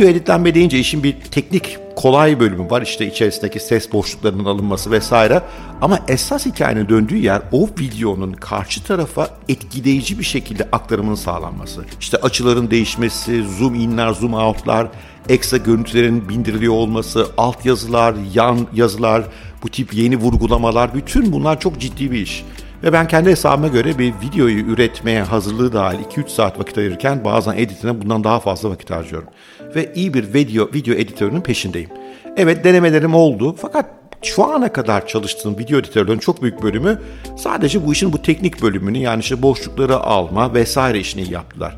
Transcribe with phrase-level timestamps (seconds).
[0.00, 2.82] Video editlenme deyince işin bir teknik kolay bölümü var.
[2.82, 5.42] İşte içerisindeki ses boşluklarının alınması vesaire.
[5.80, 11.84] Ama esas hikayenin döndüğü yer o videonun karşı tarafa etkileyici bir şekilde aktarımının sağlanması.
[12.00, 14.88] İşte açıların değişmesi, zoom inler, zoom outlar,
[15.28, 19.24] ekstra görüntülerin bindiriliyor olması, alt yazılar, yan yazılar,
[19.62, 22.44] bu tip yeni vurgulamalar bütün bunlar çok ciddi bir iş.
[22.82, 27.56] Ve ben kendi hesabıma göre bir videoyu üretmeye hazırlığı dahil 2-3 saat vakit ayırırken bazen
[27.56, 29.28] editine bundan daha fazla vakit harcıyorum.
[29.76, 31.90] Ve iyi bir video, video editörünün peşindeyim.
[32.36, 33.86] Evet denemelerim oldu fakat
[34.22, 36.98] şu ana kadar çalıştığım video editörlerinin çok büyük bölümü
[37.36, 41.76] sadece bu işin bu teknik bölümünü yani işte boşlukları alma vesaire işini yaptılar.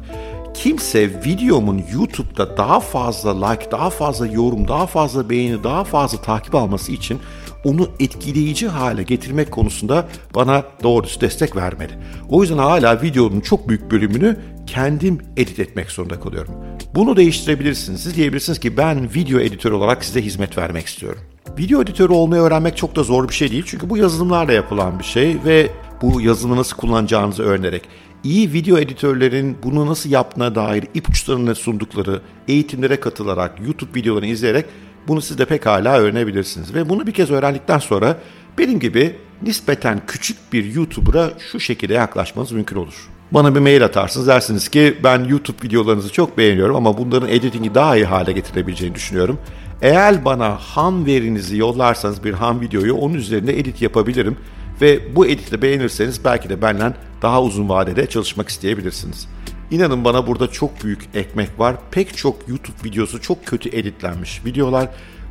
[0.54, 6.54] Kimse videomun YouTube'da daha fazla like, daha fazla yorum, daha fazla beğeni, daha fazla takip
[6.54, 7.20] alması için
[7.64, 11.92] onu etkileyici hale getirmek konusunda bana doğrusu destek vermedi.
[12.28, 14.36] O yüzden hala videonun çok büyük bölümünü
[14.66, 16.54] kendim edit etmek zorunda kalıyorum.
[16.94, 18.02] Bunu değiştirebilirsiniz.
[18.02, 21.20] Siz diyebilirsiniz ki ben video editör olarak size hizmet vermek istiyorum.
[21.58, 23.64] Video editörü olmayı öğrenmek çok da zor bir şey değil.
[23.66, 25.70] Çünkü bu yazılımlarla yapılan bir şey ve
[26.02, 27.82] bu yazılımı nasıl kullanacağınızı öğrenerek
[28.24, 34.66] iyi video editörlerin bunu nasıl yaptığına dair ipuçlarını sundukları eğitimlere katılarak, YouTube videolarını izleyerek
[35.08, 36.74] bunu siz de pekala öğrenebilirsiniz.
[36.74, 38.16] Ve bunu bir kez öğrendikten sonra
[38.58, 43.08] benim gibi nispeten küçük bir YouTuber'a şu şekilde yaklaşmanız mümkün olur.
[43.30, 47.96] Bana bir mail atarsınız dersiniz ki ben YouTube videolarınızı çok beğeniyorum ama bunların editingi daha
[47.96, 49.38] iyi hale getirebileceğini düşünüyorum.
[49.82, 54.36] Eğer bana ham verinizi yollarsanız bir ham videoyu onun üzerinde edit yapabilirim
[54.80, 59.28] ve bu editi beğenirseniz belki de benden daha uzun vadede çalışmak isteyebilirsiniz.
[59.72, 61.76] İnanın bana burada çok büyük ekmek var.
[61.90, 64.88] Pek çok YouTube videosu çok kötü editlenmiş videolar.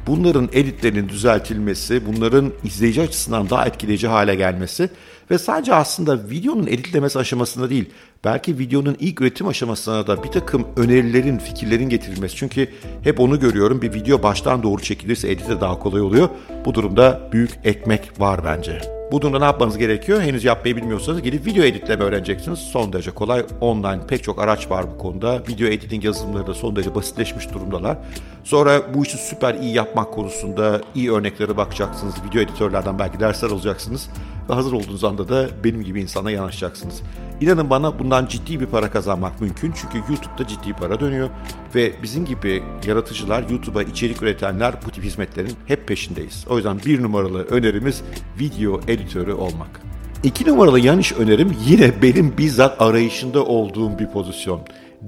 [0.08, 4.90] Bunların editlerinin düzeltilmesi, bunların izleyici açısından daha etkileyici hale gelmesi
[5.32, 7.90] ve sadece aslında videonun editlemesi aşamasında değil,
[8.24, 12.36] belki videonun ilk üretim aşamasına da bir takım önerilerin, fikirlerin getirilmesi.
[12.36, 12.68] Çünkü
[13.04, 16.30] hep onu görüyorum, bir video baştan doğru çekilirse edit de daha kolay oluyor.
[16.66, 19.01] Bu durumda büyük ekmek var bence.
[19.12, 20.22] Bu durumda ne yapmanız gerekiyor?
[20.22, 22.60] Henüz yapmayı bilmiyorsanız gidip video editleme öğreneceksiniz.
[22.60, 23.46] Son derece kolay.
[23.62, 25.44] Online pek çok araç var bu konuda.
[25.48, 27.98] Video editing yazılımları da son derece basitleşmiş durumdalar.
[28.44, 32.16] Sonra bu işi süper iyi yapmak konusunda iyi örneklere bakacaksınız.
[32.30, 34.10] Video editörlerden belki dersler alacaksınız.
[34.52, 37.02] Ve hazır olduğunuz anda da benim gibi insana yanaşacaksınız.
[37.42, 39.74] İnanın bana bundan ciddi bir para kazanmak mümkün.
[39.76, 41.30] Çünkü YouTube'da ciddi para dönüyor.
[41.76, 46.46] Ve bizim gibi yaratıcılar, YouTube'a içerik üretenler bu tip hizmetlerin hep peşindeyiz.
[46.50, 48.02] O yüzden bir numaralı önerimiz
[48.40, 49.82] video editörü olmak.
[50.24, 54.62] İki numaralı yan iş önerim yine benim bizzat arayışında olduğum bir pozisyon.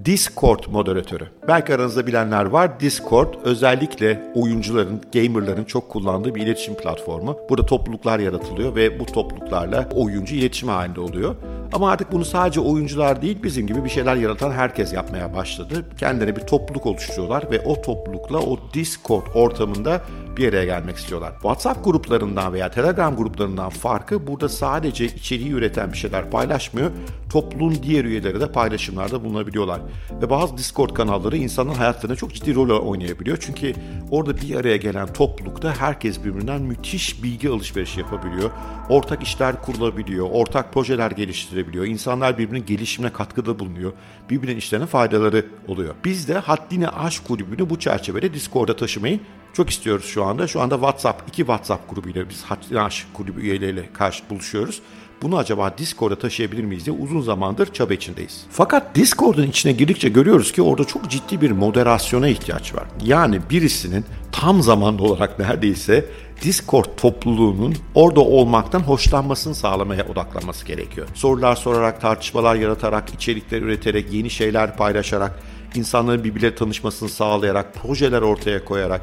[0.06, 1.28] Discord moderatörü.
[1.48, 2.80] Belki aranızda bilenler var.
[2.80, 7.38] Discord özellikle oyuncuların, gamerların çok kullandığı bir iletişim platformu.
[7.50, 11.36] Burada topluluklar yaratılıyor ve bu topluluklarla oyuncu iletişim halinde oluyor.
[11.74, 15.86] Ama artık bunu sadece oyuncular değil bizim gibi bir şeyler yaratan herkes yapmaya başladı.
[15.98, 20.02] Kendilerine bir topluluk oluşturuyorlar ve o toplulukla o Discord ortamında
[20.38, 21.34] bir araya gelmek istiyorlar.
[21.34, 26.92] WhatsApp gruplarından veya Telegram gruplarından farkı burada sadece içeriği üreten bir şeyler paylaşmıyor.
[27.32, 29.82] Topluluğun diğer üyeleri de paylaşımlarda bulunabiliyorlar.
[30.22, 33.38] Ve bazı Discord kanalları insanın hayatlarına çok ciddi rol oynayabiliyor.
[33.42, 33.74] Çünkü
[34.12, 38.50] orada bir araya gelen toplulukta herkes birbirinden müthiş bilgi alışverişi yapabiliyor.
[38.90, 41.86] Ortak işler kurulabiliyor, ortak projeler geliştirebiliyor.
[41.86, 43.94] İnsanlar birbirinin gelişimine katkıda bulunuyor.
[44.30, 45.96] Birbirinin işlerine faydaları oluyor.
[46.06, 49.20] Biz de Haddine Aşk Kulübü'nü bu çerçevede Discord'a taşımayı
[49.54, 50.48] çok istiyoruz şu anda.
[50.48, 54.82] Şu anda WhatsApp, iki WhatsApp grubuyla biz Haddine Aşk Kulübü üyeleriyle karşı buluşuyoruz
[55.24, 58.46] bunu acaba Discord'a taşıyabilir miyiz diye uzun zamandır çaba içindeyiz.
[58.50, 62.84] Fakat Discord'un içine girdikçe görüyoruz ki orada çok ciddi bir moderasyona ihtiyaç var.
[63.06, 66.06] Yani birisinin tam zamanlı olarak neredeyse
[66.42, 71.08] Discord topluluğunun orada olmaktan hoşlanmasını sağlamaya odaklanması gerekiyor.
[71.14, 75.40] Sorular sorarak, tartışmalar yaratarak, içerikler üreterek, yeni şeyler paylaşarak,
[75.76, 79.02] insanların birbirleriyle tanışmasını sağlayarak, projeler ortaya koyarak,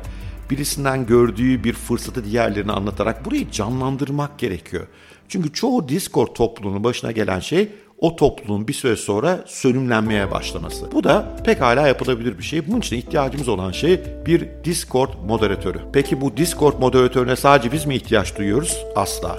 [0.51, 4.87] birisinden gördüğü bir fırsatı diğerlerine anlatarak burayı canlandırmak gerekiyor.
[5.29, 7.69] Çünkü çoğu Discord topluluğunun başına gelen şey
[7.99, 10.93] o topluluğun bir süre sonra sönümlenmeye başlaması.
[10.93, 12.69] Bu da pekala yapılabilir bir şey.
[12.69, 15.79] Bunun için ihtiyacımız olan şey bir Discord moderatörü.
[15.93, 18.85] Peki bu Discord moderatörüne sadece biz mi ihtiyaç duyuyoruz?
[18.97, 19.37] Asla.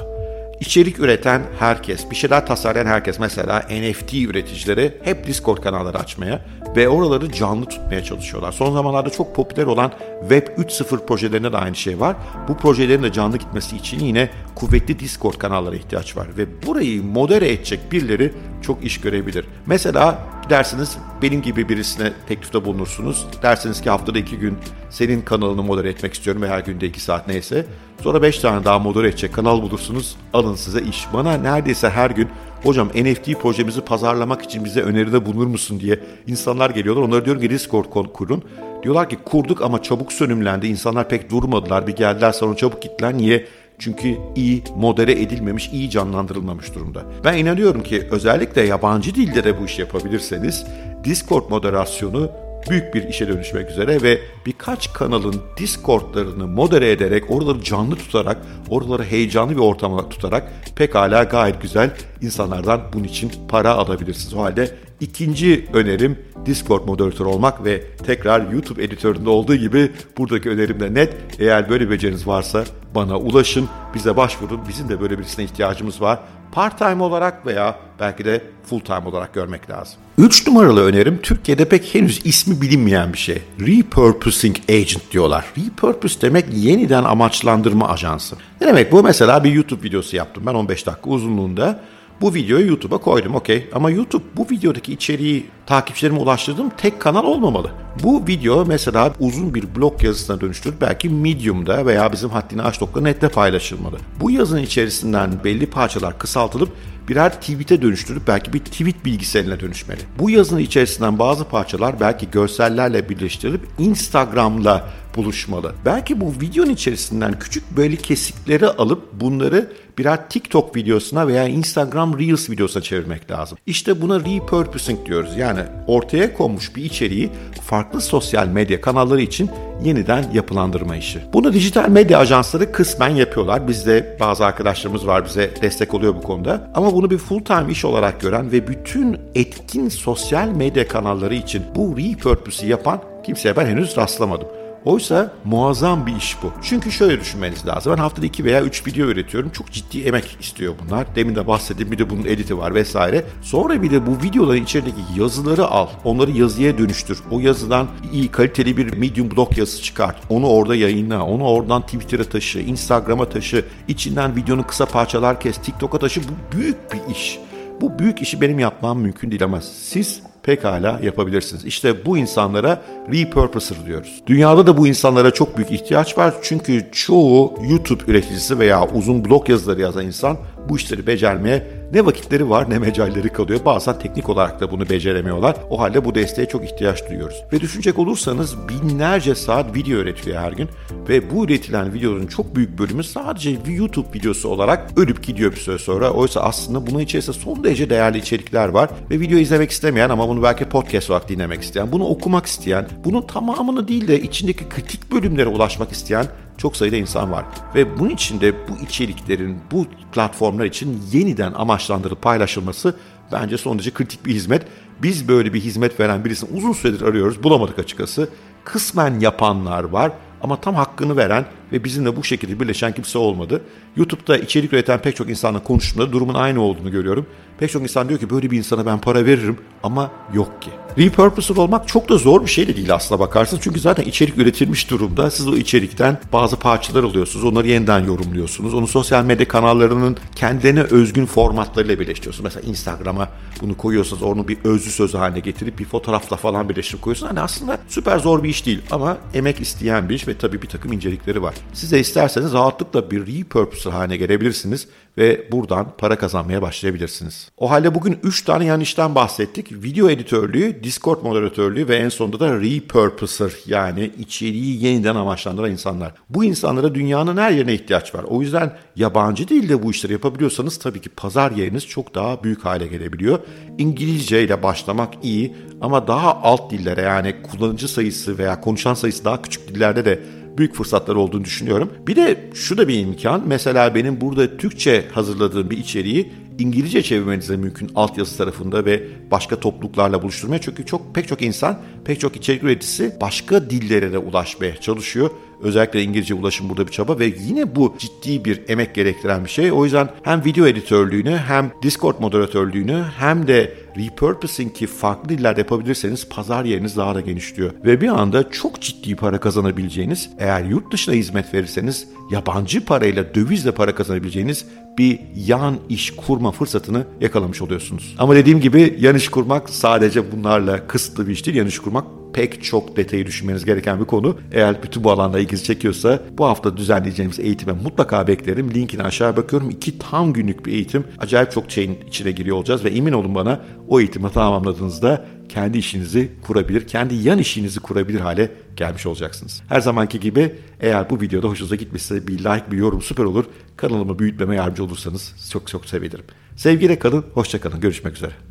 [0.59, 6.41] İçerik üreten herkes, bir şeyler tasarlayan herkes mesela NFT üreticileri hep Discord kanalları açmaya
[6.75, 8.51] ve oraları canlı tutmaya çalışıyorlar.
[8.51, 12.15] Son zamanlarda çok popüler olan Web 3.0 projelerinde de aynı şey var.
[12.47, 17.51] Bu projelerin de canlı gitmesi için yine kuvvetli Discord kanallara ihtiyaç var ve burayı modere
[17.51, 19.45] edecek birileri çok iş görebilir.
[19.65, 20.19] Mesela
[20.49, 23.25] dersiniz benim gibi birisine teklifte bulunursunuz.
[23.43, 24.57] Dersiniz ki haftada iki gün
[24.89, 27.65] senin kanalını modere etmek istiyorum ve her günde iki saat neyse.
[28.01, 30.15] Sonra beş tane daha modere edecek kanal bulursunuz.
[30.33, 31.07] Alın size iş.
[31.13, 32.29] Bana neredeyse her gün
[32.63, 37.01] hocam NFT projemizi pazarlamak için bize öneride bulunur musun diye insanlar geliyorlar.
[37.01, 38.43] Onlara diyorum ki Discord kurun.
[38.83, 40.67] Diyorlar ki kurduk ama çabuk sönümlendi.
[40.67, 41.87] İnsanlar pek durmadılar.
[41.87, 43.17] Bir geldiler sonra çabuk gittiler.
[43.17, 43.45] Niye?
[43.79, 47.03] Çünkü iyi modere edilmemiş, iyi canlandırılmamış durumda.
[47.23, 50.65] Ben inanıyorum ki özellikle yabancı dilde de bu işi yapabilirseniz
[51.03, 52.31] Discord moderasyonu
[52.69, 58.37] büyük bir işe dönüşmek üzere ve birkaç kanalın Discord'larını modere ederek, oraları canlı tutarak,
[58.69, 61.91] oraları heyecanlı bir ortama tutarak pekala gayet güzel
[62.21, 64.33] insanlardan bunun için para alabilirsiniz.
[64.33, 70.79] O halde ikinci önerim Discord moderatörü olmak ve tekrar YouTube editöründe olduğu gibi buradaki önerim
[70.79, 71.13] de net.
[71.39, 72.63] Eğer böyle bir beceriniz varsa
[72.95, 74.61] bana ulaşın, bize başvurun.
[74.69, 76.19] Bizim de böyle birisine ihtiyacımız var.
[76.51, 79.95] Part time olarak veya belki de full time olarak görmek lazım.
[80.17, 83.41] Üç numaralı önerim Türkiye'de pek henüz ismi bilinmeyen bir şey.
[83.59, 85.45] Repurposing Agent diyorlar.
[85.57, 88.35] Repurpose demek yeniden amaçlandırma ajansı.
[88.61, 89.03] Ne demek bu?
[89.03, 91.79] Mesela bir YouTube videosu yaptım ben 15 dakika uzunluğunda.
[92.21, 97.71] Bu videoyu YouTube'a koydum okey ama YouTube bu videodaki içeriği takipçilerime ulaştırdığım tek kanal olmamalı.
[98.03, 103.97] Bu video mesela uzun bir blog yazısına dönüştürüp belki Medium'da veya bizim haddini aç.net'te paylaşılmalı.
[104.19, 106.69] Bu yazının içerisinden belli parçalar kısaltılıp
[107.09, 109.99] birer tweet'e dönüştürüp belki bir tweet bilgisayarına dönüşmeli.
[110.19, 115.73] Bu yazının içerisinden bazı parçalar belki görsellerle birleştirilip Instagram'la buluşmalı.
[115.85, 122.49] Belki bu videonun içerisinden küçük böyle kesikleri alıp bunları birer TikTok videosuna veya Instagram Reels
[122.49, 123.57] videosuna çevirmek lazım.
[123.65, 125.37] İşte buna repurposing diyoruz.
[125.37, 127.29] Yani ortaya konmuş bir içeriği
[127.61, 129.49] farklı sosyal medya kanalları için
[129.83, 131.19] yeniden yapılandırma işi.
[131.33, 133.67] Bunu dijital medya ajansları kısmen yapıyorlar.
[133.67, 136.71] Bizde bazı arkadaşlarımız var bize destek oluyor bu konuda.
[136.75, 141.63] Ama bunu bir full time iş olarak gören ve bütün etkin sosyal medya kanalları için
[141.75, 144.47] bu repurpose'u yapan kimseye ben henüz rastlamadım.
[144.85, 146.51] Oysa muazzam bir iş bu.
[146.61, 147.93] Çünkü şöyle düşünmeniz lazım.
[147.93, 149.49] Ben haftada 2 veya 3 video üretiyorum.
[149.49, 151.15] Çok ciddi emek istiyor bunlar.
[151.15, 153.25] Demin de bahsettim bir de bunun editi var vesaire.
[153.41, 155.87] Sonra bir de bu videoların içerideki yazıları al.
[156.03, 157.19] Onları yazıya dönüştür.
[157.31, 160.17] O yazıdan iyi kaliteli bir medium blog yazısı çıkart.
[160.29, 161.25] Onu orada yayınla.
[161.25, 163.65] Onu oradan Twitter'a taşı, Instagram'a taşı.
[163.87, 166.21] İçinden videonun kısa parçalar kes, TikTok'a taşı.
[166.21, 167.39] Bu büyük bir iş.
[167.81, 171.65] Bu büyük işi benim yapmam mümkün değil ama siz pekala yapabilirsiniz.
[171.65, 172.81] İşte bu insanlara
[173.13, 174.21] repurposer diyoruz.
[174.27, 176.33] Dünyada da bu insanlara çok büyük ihtiyaç var.
[176.41, 180.37] Çünkü çoğu YouTube üreticisi veya uzun blog yazıları yazan insan
[180.69, 183.59] bu işleri becermeye ne vakitleri var ne mecalleri kalıyor.
[183.65, 185.55] Bazen teknik olarak da bunu beceremiyorlar.
[185.69, 187.43] O halde bu desteğe çok ihtiyaç duyuyoruz.
[187.53, 190.69] Ve düşünecek olursanız binlerce saat video üretiliyor her gün.
[191.09, 195.77] Ve bu üretilen videoların çok büyük bölümü sadece YouTube videosu olarak ölüp gidiyor bir süre
[195.77, 196.11] sonra.
[196.11, 198.89] Oysa aslında bunun içerisinde son derece değerli içerikler var.
[199.09, 203.21] Ve video izlemek istemeyen ama bunu belki podcast olarak dinlemek isteyen, bunu okumak isteyen, bunun
[203.21, 206.25] tamamını değil de içindeki kritik bölümlere ulaşmak isteyen
[206.61, 207.45] çok sayıda insan var.
[207.75, 212.95] Ve bunun için de bu içeriklerin bu platformlar için yeniden amaçlandırılıp paylaşılması
[213.31, 214.63] bence son derece kritik bir hizmet.
[215.03, 217.43] Biz böyle bir hizmet veren birisini uzun süredir arıyoruz.
[217.43, 218.29] Bulamadık açıkçası.
[218.63, 223.61] Kısmen yapanlar var ama tam hakkını veren ve bizimle bu şekilde birleşen kimse olmadı.
[223.95, 227.25] YouTube'da içerik üreten pek çok insanla konuştuğumda durumun aynı olduğunu görüyorum.
[227.59, 230.69] Pek çok insan diyor ki böyle bir insana ben para veririm ama yok ki.
[230.97, 233.63] Repurposer olmak çok da zor bir şey de değil aslına bakarsınız.
[233.63, 235.31] Çünkü zaten içerik üretilmiş durumda.
[235.31, 237.45] Siz o içerikten bazı parçalar alıyorsunuz.
[237.45, 238.73] Onları yeniden yorumluyorsunuz.
[238.73, 242.43] Onu sosyal medya kanallarının kendine özgün formatlarıyla birleştiriyorsunuz.
[242.43, 243.29] Mesela Instagram'a
[243.61, 244.23] bunu koyuyorsunuz.
[244.23, 247.29] Onu bir özlü sözü haline getirip bir fotoğrafla falan birleştirip koyuyorsunuz.
[247.29, 250.67] Hani aslında süper zor bir iş değil ama emek isteyen bir iş ve tabii bir
[250.67, 251.55] takım incelikleri var.
[251.73, 254.87] Siz de isterseniz rahatlıkla bir repurposer haline gelebilirsiniz
[255.17, 257.49] ve buradan para kazanmaya başlayabilirsiniz.
[257.57, 259.71] O halde bugün 3 tane yan işten bahsettik.
[259.71, 266.13] Video editörlüğü, Discord moderatörlüğü ve en sonunda da repurposer yani içeriği yeniden amaçlandıran insanlar.
[266.29, 268.23] Bu insanlara dünyanın her yerine ihtiyaç var.
[268.23, 272.87] O yüzden yabancı dilde bu işleri yapabiliyorsanız tabii ki pazar yeriniz çok daha büyük hale
[272.87, 273.39] gelebiliyor.
[273.77, 279.41] İngilizce ile başlamak iyi ama daha alt dillere yani kullanıcı sayısı veya konuşan sayısı daha
[279.41, 280.19] küçük dillerde de
[280.57, 281.89] büyük fırsatlar olduğunu düşünüyorum.
[282.07, 283.43] Bir de şu da bir imkan.
[283.47, 289.59] Mesela benim burada Türkçe hazırladığım bir içeriği İngilizce çevirmeniz de mümkün altyazı tarafında ve başka
[289.59, 290.61] topluluklarla buluşturmaya.
[290.61, 295.29] Çünkü çok pek çok insan, pek çok içerik üreticisi başka dillere de ulaşmaya çalışıyor.
[295.61, 299.71] Özellikle İngilizce ulaşım burada bir çaba ve yine bu ciddi bir emek gerektiren bir şey.
[299.71, 306.29] O yüzden hem video editörlüğünü hem Discord moderatörlüğünü hem de repurposing ki farklı dillerde yapabilirseniz
[306.29, 307.71] pazar yeriniz daha da genişliyor.
[307.85, 313.71] Ve bir anda çok ciddi para kazanabileceğiniz, eğer yurt dışına hizmet verirseniz yabancı parayla dövizle
[313.71, 314.65] para kazanabileceğiniz
[314.97, 318.15] bir yan iş kurma fırsatını yakalamış oluyorsunuz.
[318.17, 321.57] Ama dediğim gibi yan iş kurmak sadece bunlarla kısıtlı bir iş değil.
[321.57, 324.37] Yan iş kurmak pek çok detayı düşünmeniz gereken bir konu.
[324.51, 328.73] Eğer bütün bu alanda ilginizi çekiyorsa bu hafta düzenleyeceğimiz eğitime mutlaka beklerim.
[328.73, 329.69] Linkini aşağı bakıyorum.
[329.69, 331.03] İki tam günlük bir eğitim.
[331.19, 336.31] Acayip çok şeyin içine giriyor olacağız ve emin olun bana o eğitimi tamamladığınızda kendi işinizi
[336.41, 339.61] kurabilir, kendi yan işinizi kurabilir hale gelmiş olacaksınız.
[339.67, 343.45] Her zamanki gibi eğer bu videoda hoşunuza gitmişse bir like, bir yorum süper olur.
[343.77, 346.25] Kanalımı büyütmeme yardımcı olursanız çok çok sevinirim.
[346.55, 347.79] Sevgiyle kalın, hoşça kalın.
[347.79, 348.50] Görüşmek üzere.